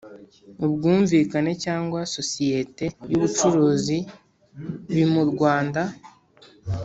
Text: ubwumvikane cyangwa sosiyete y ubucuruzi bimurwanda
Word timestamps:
ubwumvikane 0.65 1.51
cyangwa 1.63 1.99
sosiyete 2.15 2.85
y 3.09 3.13
ubucuruzi 3.17 3.97
bimurwanda 4.95 5.81